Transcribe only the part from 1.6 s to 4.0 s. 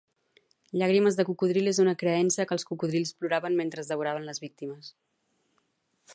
és una creença que els cocodrils ploraven mentre